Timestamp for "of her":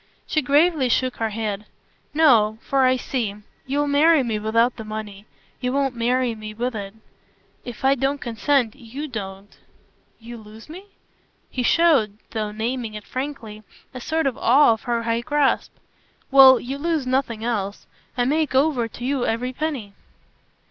14.73-15.03